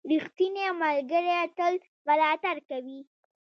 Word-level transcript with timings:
•ریښتینی 0.09 0.65
ملګری 0.81 1.39
تل 1.57 1.73
ملاتړ 2.07 2.55
کوي. 2.69 2.99